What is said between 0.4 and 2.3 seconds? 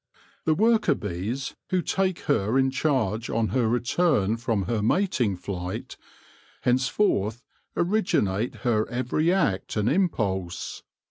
The worker bees, who take